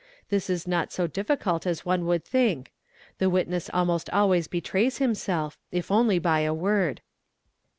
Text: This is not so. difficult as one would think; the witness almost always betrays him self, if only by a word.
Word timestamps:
This 0.29 0.49
is 0.49 0.67
not 0.67 0.91
so. 0.91 1.05
difficult 1.05 1.67
as 1.67 1.85
one 1.85 2.07
would 2.07 2.25
think; 2.25 2.71
the 3.19 3.29
witness 3.29 3.69
almost 3.71 4.09
always 4.09 4.47
betrays 4.47 4.97
him 4.97 5.13
self, 5.13 5.59
if 5.71 5.91
only 5.91 6.17
by 6.17 6.39
a 6.39 6.55
word. 6.55 7.01